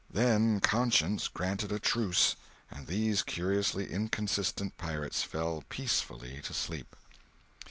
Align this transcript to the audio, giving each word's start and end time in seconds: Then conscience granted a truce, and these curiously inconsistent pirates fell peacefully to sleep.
Then 0.09 0.61
conscience 0.61 1.27
granted 1.27 1.71
a 1.71 1.77
truce, 1.77 2.35
and 2.71 2.87
these 2.87 3.21
curiously 3.21 3.91
inconsistent 3.93 4.75
pirates 4.75 5.21
fell 5.21 5.63
peacefully 5.69 6.41
to 6.45 6.55
sleep. 6.55 6.95